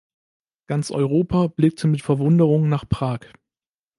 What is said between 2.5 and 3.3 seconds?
nach Prag.